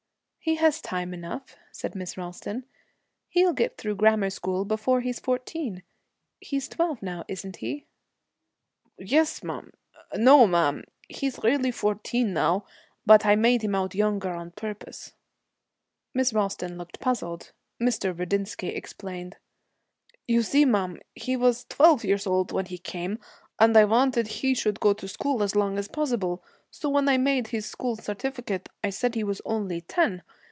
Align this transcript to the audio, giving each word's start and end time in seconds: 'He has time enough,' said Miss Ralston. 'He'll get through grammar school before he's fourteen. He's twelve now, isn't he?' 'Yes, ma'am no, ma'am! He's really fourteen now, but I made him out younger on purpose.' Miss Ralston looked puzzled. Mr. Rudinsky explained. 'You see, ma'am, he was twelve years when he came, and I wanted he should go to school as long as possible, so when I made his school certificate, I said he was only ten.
'He 0.43 0.55
has 0.55 0.81
time 0.81 1.13
enough,' 1.13 1.55
said 1.71 1.93
Miss 1.93 2.17
Ralston. 2.17 2.65
'He'll 3.29 3.53
get 3.53 3.77
through 3.77 3.95
grammar 3.97 4.31
school 4.31 4.65
before 4.65 5.01
he's 5.01 5.19
fourteen. 5.19 5.83
He's 6.39 6.67
twelve 6.67 7.03
now, 7.03 7.23
isn't 7.27 7.57
he?' 7.57 7.85
'Yes, 8.97 9.43
ma'am 9.43 9.71
no, 10.15 10.47
ma'am! 10.47 10.83
He's 11.07 11.39
really 11.43 11.69
fourteen 11.69 12.33
now, 12.33 12.65
but 13.05 13.23
I 13.23 13.35
made 13.35 13.61
him 13.61 13.75
out 13.75 13.93
younger 13.93 14.31
on 14.31 14.49
purpose.' 14.49 15.13
Miss 16.11 16.33
Ralston 16.33 16.75
looked 16.75 16.99
puzzled. 16.99 17.51
Mr. 17.79 18.11
Rudinsky 18.11 18.69
explained. 18.75 19.37
'You 20.27 20.41
see, 20.41 20.65
ma'am, 20.65 20.97
he 21.13 21.37
was 21.37 21.65
twelve 21.65 22.03
years 22.03 22.25
when 22.27 22.65
he 22.65 22.79
came, 22.79 23.19
and 23.59 23.77
I 23.77 23.85
wanted 23.85 24.27
he 24.27 24.55
should 24.55 24.79
go 24.79 24.93
to 24.93 25.07
school 25.07 25.43
as 25.43 25.55
long 25.55 25.77
as 25.77 25.87
possible, 25.87 26.43
so 26.73 26.89
when 26.89 27.07
I 27.09 27.17
made 27.17 27.49
his 27.49 27.65
school 27.65 27.95
certificate, 27.97 28.69
I 28.83 28.89
said 28.91 29.13
he 29.13 29.25
was 29.25 29.41
only 29.45 29.81
ten. 29.81 30.23